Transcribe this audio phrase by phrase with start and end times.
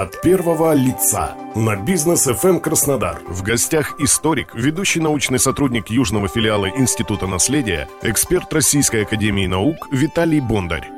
[0.00, 3.22] От первого лица на бизнес FM Краснодар.
[3.28, 10.40] В гостях историк, ведущий научный сотрудник южного филиала Института наследия, эксперт Российской академии наук Виталий
[10.40, 10.90] Бондарь.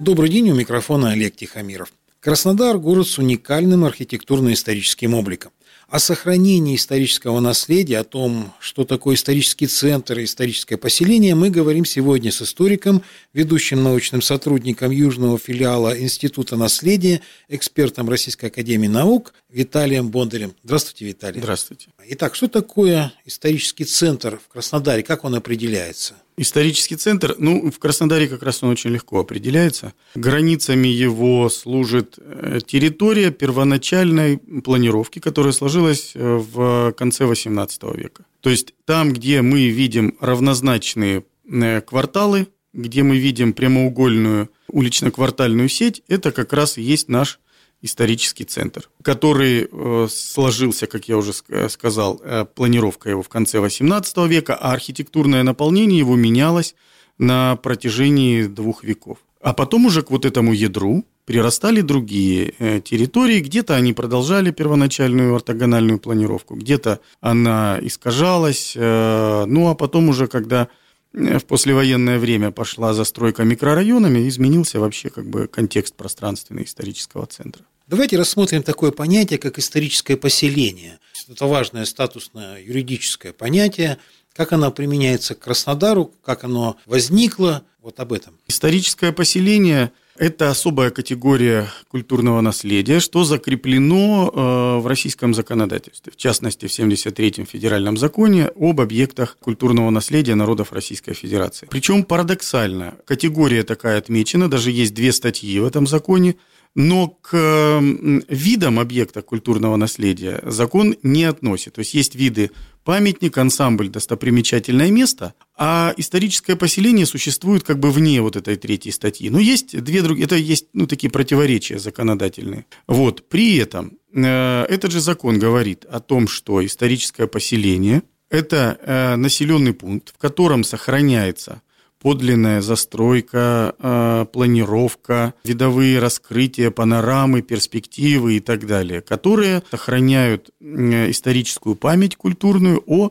[0.00, 1.92] Добрый день, у микрофона Олег Тихомиров.
[2.18, 5.52] Краснодар– город с уникальным архитектурно-историческим обликом.
[5.94, 11.84] О сохранении исторического наследия, о том, что такое исторический центр и историческое поселение, мы говорим
[11.84, 20.10] сегодня с историком, ведущим научным сотрудником Южного филиала Института наследия, экспертом Российской академии наук Виталием
[20.10, 20.56] Бондарем.
[20.64, 21.40] Здравствуйте, Виталий.
[21.40, 21.90] Здравствуйте.
[22.08, 26.14] Итак, что такое исторический центр в Краснодаре, как он определяется?
[26.36, 29.92] Исторический центр, ну, в Краснодаре как раз он очень легко определяется.
[30.16, 38.24] Границами его служит э, территория первоначальной планировки, которая сложилась э, в конце XVIII века.
[38.40, 46.02] То есть там, где мы видим равнозначные э, кварталы, где мы видим прямоугольную улично-квартальную сеть,
[46.08, 47.38] это как раз и есть наш
[47.82, 51.32] исторический центр, который э, сложился, как я уже
[51.68, 56.74] сказал, э, планировка его в конце XVIII века, а архитектурное наполнение его менялось
[57.18, 59.18] на протяжении двух веков.
[59.40, 65.34] А потом уже к вот этому ядру прирастали другие э, территории, где-то они продолжали первоначальную
[65.34, 70.68] ортогональную планировку, где-то она искажалась, ну а потом уже, когда
[71.14, 77.64] в послевоенное время пошла застройка микрорайонами, изменился вообще как бы контекст пространственный исторического центра.
[77.86, 80.98] Давайте рассмотрим такое понятие, как историческое поселение.
[81.28, 83.98] Это важное статусное юридическое понятие.
[84.32, 88.38] Как оно применяется к Краснодару, как оно возникло, вот об этом.
[88.48, 96.66] Историческое поселение– это особая категория культурного наследия, что закреплено э, в российском законодательстве, в частности,
[96.66, 101.66] в 73-м федеральном законе об объектах культурного наследия народов Российской Федерации.
[101.70, 106.36] Причем парадоксально, категория такая отмечена, даже есть две статьи в этом законе–
[106.74, 107.80] но к
[108.28, 111.74] видам объекта культурного наследия закон не относит.
[111.74, 112.50] То есть есть виды
[112.84, 119.30] памятник, ансамбль, достопримечательное место, а историческое поселение существует как бы вне вот этой третьей статьи.
[119.30, 122.66] Но есть две другие, это есть ну, такие противоречия законодательные.
[122.86, 129.16] Вот, при этом э, этот же закон говорит о том, что историческое поселение– это э,
[129.16, 131.62] населенный пункт, в котором сохраняется
[132.04, 142.16] подлинная застройка, а, планировка, видовые раскрытия, панорамы, перспективы и так далее, которые сохраняют историческую память
[142.16, 143.08] культурную о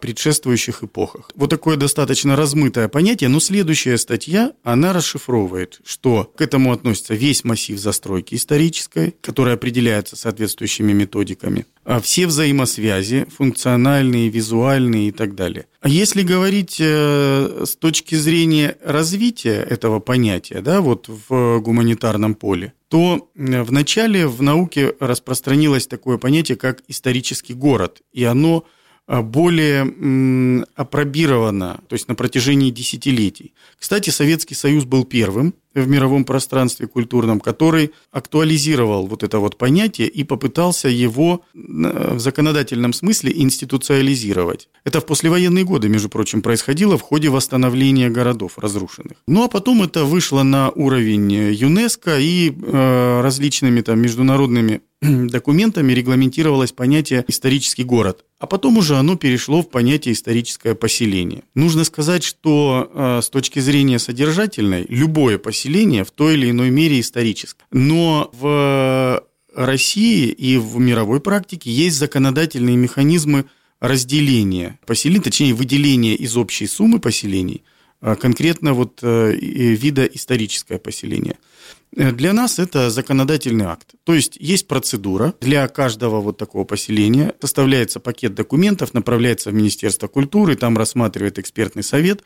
[0.00, 1.30] предшествующих эпохах.
[1.34, 7.44] Вот такое достаточно размытое понятие, но следующая статья, она расшифровывает, что к этому относится весь
[7.44, 15.66] массив застройки исторической, который определяется соответствующими методиками, а все взаимосвязи, функциональные, визуальные и так далее.
[15.80, 22.74] А если говорить э, с точки зрения развития этого понятия, да, вот в гуманитарном поле,
[22.88, 28.66] то в начале в науке распространилось такое понятие, как исторический город, и оно
[29.10, 33.52] более опробирована, то есть на протяжении десятилетий.
[33.78, 40.08] Кстати, Советский Союз был первым в мировом пространстве культурном, который актуализировал вот это вот понятие
[40.08, 44.68] и попытался его в законодательном смысле институциализировать.
[44.84, 49.16] Это в послевоенные годы, между прочим, происходило в ходе восстановления городов разрушенных.
[49.26, 56.72] Ну а потом это вышло на уровень ЮНЕСКО и э, различными там международными документами регламентировалось
[56.72, 61.42] понятие «исторический город», а потом уже оно перешло в понятие «историческое поселение».
[61.54, 65.59] Нужно сказать, что э, с точки зрения содержательной, любое поселение
[66.04, 67.64] в той или иной мере историческое.
[67.70, 73.46] Но в России и в мировой практике есть законодательные механизмы
[73.80, 77.64] разделения поселений, точнее выделения из общей суммы поселений
[78.02, 81.49] э, конкретно вот э, вида историческое поселение– Э,
[81.92, 83.94] для нас это законодательный акт.
[84.04, 87.34] То есть есть процедура для каждого вот такого поселения.
[87.40, 92.22] Составляется пакет документов, направляется в Министерство культуры, там рассматривает экспертный совет.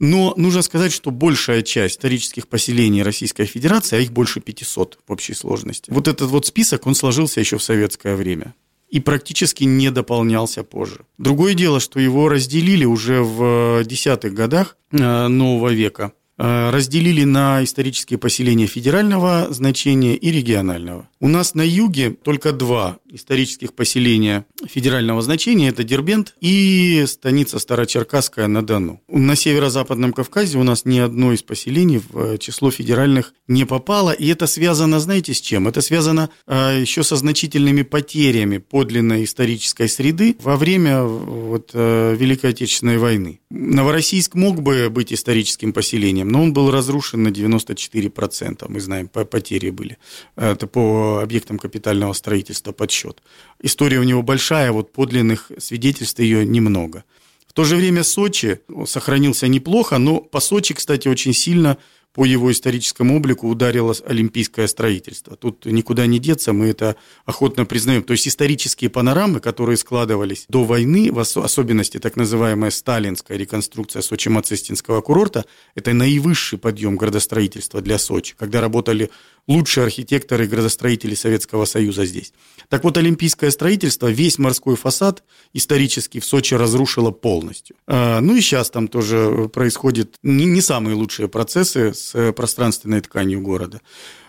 [0.00, 5.12] Но нужно сказать, что большая часть исторических поселений Российской Федерации, а их больше 500 в
[5.12, 5.90] общей сложности.
[5.90, 8.54] Вот этот вот список, он сложился еще в советское время
[8.90, 11.00] и практически не дополнялся позже.
[11.18, 17.62] Другое дело, что его разделили уже в десятых годах э, нового века Э, разделили на
[17.62, 21.08] исторические поселения федерального значения и регионального.
[21.24, 25.68] У нас на юге только два исторических поселения федерального значения.
[25.68, 29.00] Это Дербент и станица Старочеркасская на Дону.
[29.08, 34.10] На северо-западном Кавказе у нас ни одно из поселений в число федеральных не попало.
[34.10, 35.66] И это связано, знаете, с чем?
[35.66, 42.50] Это связано э, еще со значительными потерями подлинной исторической среды во время вот, э, Великой
[42.50, 43.40] Отечественной войны.
[43.48, 48.66] Новороссийск мог бы быть историческим поселением, но он был разрушен на 94%.
[48.68, 49.96] Мы знаем, потери были.
[50.36, 53.22] Это по объектом капитального строительства подсчет.
[53.60, 57.04] История у него большая, вот подлинных свидетельств ее немного.
[57.46, 61.78] В то же время Сочи сохранился неплохо, но по Сочи, кстати, очень сильно
[62.14, 65.36] по его историческому облику ударило олимпийское строительство.
[65.36, 66.94] Тут никуда не деться, мы это
[67.24, 68.04] охотно признаем.
[68.04, 75.00] То есть исторические панорамы, которые складывались до войны, в особенности так называемая сталинская реконструкция Сочи-Мацистинского
[75.00, 75.44] курорта,
[75.74, 79.10] это наивысший подъем градостроительства для Сочи, когда работали
[79.46, 82.32] лучшие архитекторы и градостроители Советского Союза здесь.
[82.68, 85.22] Так вот, олимпийское строительство, весь морской фасад
[85.52, 87.76] исторически в Сочи разрушило полностью.
[87.86, 93.80] А, ну и сейчас там тоже происходят не, самые лучшие процессы пространственной тканью города.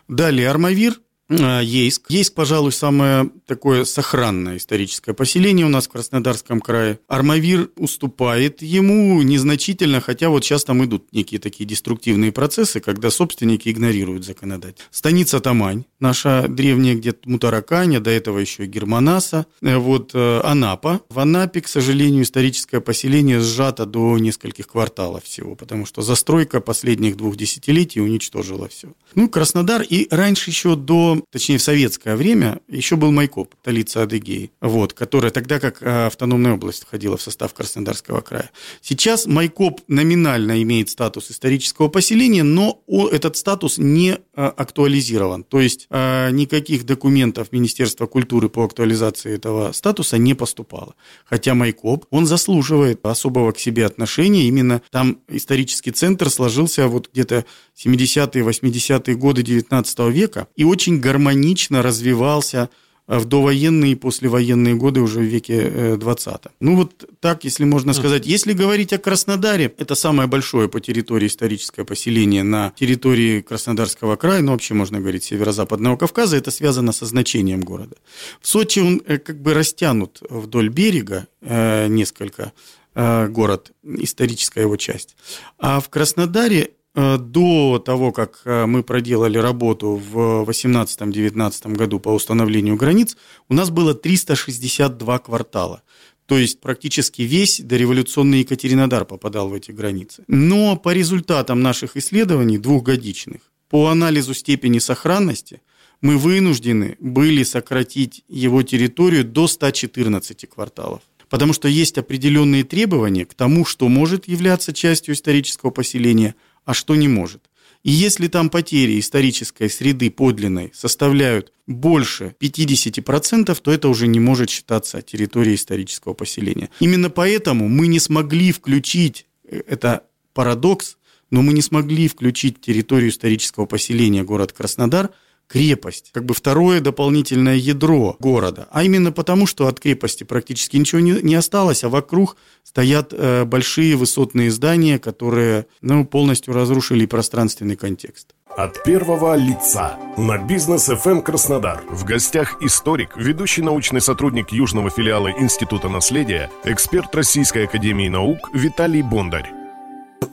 [0.08, 1.00] Далее Армавир,
[1.30, 2.12] Ейск.
[2.12, 7.00] Ейск, пожалуй, самое такое сохранное историческое поселение у нас в Краснодарском крае.
[7.08, 13.70] Армавир уступает ему незначительно, хотя вот сейчас там идут некие такие деструктивные процессы, когда собственники
[13.70, 14.84] игнорируют законодатель.
[14.92, 19.48] Станица Тамань, наша древняя где-то Мутараканя, до этого еще Германаса.
[19.62, 21.02] Э, вот э, Анапа.
[21.10, 27.18] В Анапе, к сожалению, историческое поселение сжато до нескольких кварталов всего, потому что застройка последних
[27.18, 28.90] двух десятилетий уничтожила все.
[29.16, 34.52] Ну, Краснодар и раньше еще до точнее в советское время, еще был Майкоп, столица Адыгеи,
[34.62, 38.52] вот, которая тогда как э, автономная область входила в состав Краснодарского края.
[38.82, 42.82] Сейчас Майкоп номинально имеет статус исторического поселения, но
[43.12, 45.44] этот статус не э, актуализирован.
[45.44, 50.96] То есть э, никаких документов Министерства культуры по актуализации этого статуса не поступало.
[51.26, 54.44] Хотя Майкоп, он заслуживает особого к себе отношения.
[54.48, 57.46] Именно там исторический центр сложился вот где-то
[57.76, 62.70] 70-е, 80-е годы 19 века и очень гармонично развивался
[63.08, 66.28] э, в довоенные и послевоенные годы уже в веке 20.
[66.28, 68.26] Э, ну вот так, если можно сказать.
[68.26, 74.42] Если говорить о Краснодаре, это самое большое по территории историческое поселение на территории Краснодарского края,
[74.42, 77.96] ну вообще можно говорить северо-западного Кавказа, это связано со значением города.
[78.42, 82.52] В Сочи он э, как бы растянут вдоль берега несколько
[82.96, 85.16] город, историческая его часть.
[85.60, 92.78] А в Краснодаре до того, как э, мы проделали работу в 2018-2019 году по установлению
[92.78, 93.18] границ,
[93.50, 95.84] у нас было 362 квартала.
[96.26, 100.24] То есть практически весь дореволюционный Екатеринодар попадал в эти границы.
[100.28, 105.62] Но по результатам наших исследований двухгодичных, по анализу степени сохранности,
[106.02, 111.02] мы вынуждены были сократить его территорию до 114 кварталов.
[111.30, 116.96] Потому что есть определенные требования к тому, что может являться частью исторического поселения, а что
[116.96, 117.50] не может.
[117.84, 124.50] И если там потери исторической среды подлинной составляют больше 50%, то это уже не может
[124.50, 126.70] считаться территорией исторического поселения.
[126.80, 130.04] Именно поэтому мы не смогли включить, э, это
[130.34, 130.98] парадокс,
[131.30, 135.12] но мы не смогли включить территорию исторического поселения город Краснодар–
[135.48, 138.68] крепость, как бы второе дополнительное ядро города.
[138.72, 143.46] А именно потому, что от крепости практически ничего не, не осталось, а вокруг стоят э,
[143.46, 148.34] большие высотные здания, которые ну, полностью разрушили пространственный контекст.
[148.58, 151.84] От первого лица на бизнес FM Краснодар.
[151.90, 159.02] В гостях историк, ведущий научный сотрудник южного филиала Института наследия, эксперт Российской академии наук Виталий
[159.02, 159.65] Бондарь.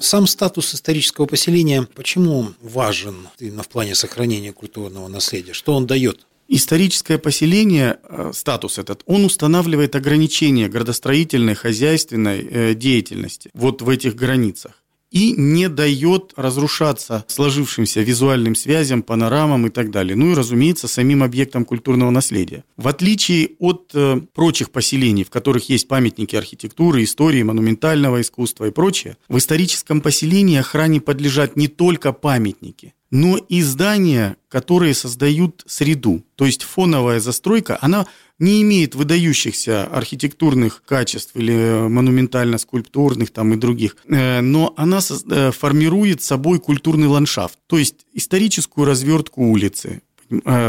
[0.00, 5.52] Сам статус исторического поселения, почему важен именно в плане сохранения культурного наследия?
[5.52, 6.26] Что он дает?
[6.48, 14.14] Историческое поселение, э, статус этот, он устанавливает ограничения градостроительной, хозяйственной э, деятельности вот в этих
[14.14, 14.81] границах
[15.12, 20.16] и не дает разрушаться сложившимся визуальным связям, панорамам и так далее.
[20.16, 22.64] Ну и, разумеется, самим объектам культурного наследия.
[22.76, 28.71] В отличие от э, прочих поселений, в которых есть памятники архитектуры, истории, монументального искусства и
[28.71, 36.25] прочее, в историческом поселении охране подлежат не только памятники, но и здания, которые создают среду.
[36.35, 38.07] То есть фоновая застройка, она
[38.38, 46.23] не имеет выдающихся архитектурных качеств или монументально-скульптурных там и других, э, но она э, формирует
[46.23, 50.12] собой культурный ландшафт, то есть историческую развертку улицы, э,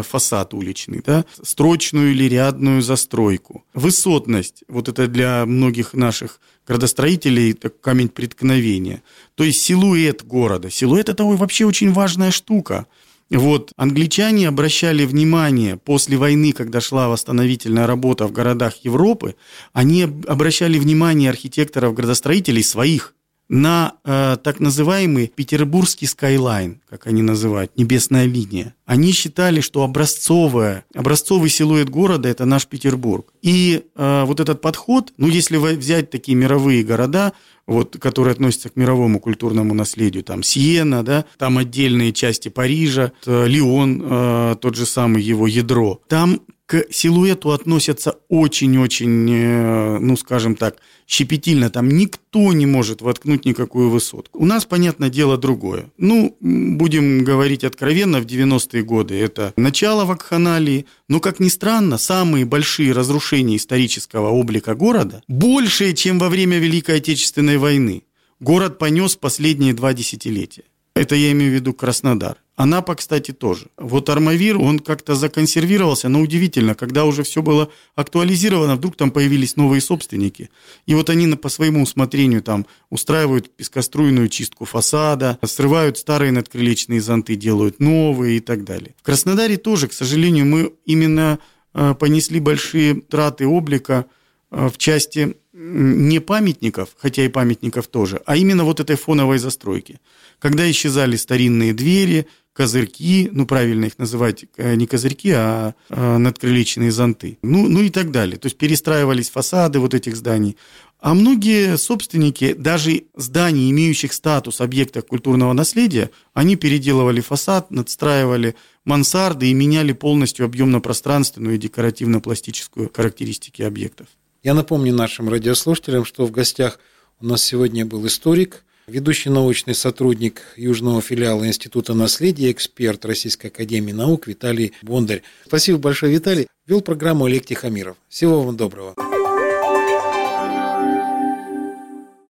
[0.03, 3.63] фасад уличный, да, строчную или рядную застройку.
[3.73, 9.03] Высотность, вот это для многих наших градостроителей так, камень преткновения.
[9.35, 10.69] То есть силуэт города.
[10.69, 12.87] Силуэт это вообще очень важная штука.
[13.29, 19.35] Вот, англичане обращали внимание после войны, когда шла восстановительная работа в городах Европы,
[19.71, 23.15] они обращали внимание архитекторов, градостроителей своих
[23.53, 28.73] на э, так называемый петербургский скайлайн, как они называют, небесная линия.
[28.87, 33.31] Они считали, что образцовая, образцовый силуэт города– это наш Петербург.
[33.43, 37.33] И э, вот этот подход, ну, если взять такие мировые города,
[37.67, 44.01] вот, которые относятся к мировому культурному наследию, там Сиена, да, там отдельные части Парижа, Лион,
[44.03, 46.01] э, тот же самый его ядро.
[46.07, 46.41] Там
[46.73, 51.69] к силуэту относятся очень-очень, э, ну, скажем так, щепетильно.
[51.69, 54.39] Там никто не может воткнуть никакую высотку.
[54.39, 55.91] У нас, понятное дело, другое.
[55.99, 60.87] Ну, будем говорить откровенно, в 90-е годы это начало вакханалии.
[61.07, 66.97] Но, как ни странно, самые большие разрушения исторического облика города большие, чем во время Великой
[66.97, 68.01] Отечественной войны.
[68.39, 70.63] Город понес последние два десятилетия.
[70.95, 72.42] Это я имею в виду Краснодар.
[72.55, 73.67] Анапа, кстати, тоже.
[73.77, 79.55] Вот Армавир, он как-то законсервировался, но удивительно, когда уже все было актуализировано, вдруг там появились
[79.55, 80.51] новые собственники.
[80.85, 87.35] И вот они по своему усмотрению там устраивают пескоструйную чистку фасада, срывают старые надкрылечные зонты,
[87.35, 88.93] делают новые и так далее.
[88.99, 91.39] В Краснодаре тоже, к сожалению, мы именно
[91.73, 94.05] э, понесли большие траты облика
[94.51, 99.99] э, в части не памятников, хотя и памятников тоже, а именно вот этой фоновой застройки.
[100.39, 106.91] Когда исчезали старинные двери, козырьки, ну, правильно их называть э, не козырьки, а, а надкрылечные
[106.91, 108.37] зонты, ну, ну и так далее.
[108.37, 110.57] То есть перестраивались фасады вот этих зданий.
[110.99, 118.55] А многие собственники, даже зданий, имеющих статус объектов культурного наследия, они переделывали фасад, надстраивали
[118.85, 124.07] мансарды и меняли полностью объемно-пространственную и декоративно-пластическую характеристики объектов.
[124.43, 126.77] Я напомню нашим радиослушателям, что в гостях
[127.21, 133.93] у нас сегодня был историк, ведущий научный сотрудник Южного филиала Института наследия, эксперт Российской академии
[133.93, 135.23] наук Виталий Бондарь.
[135.47, 136.47] Спасибо большое, Виталий.
[136.67, 137.95] Вел программу Олег Тихомиров.
[138.09, 138.95] Всего вам доброго.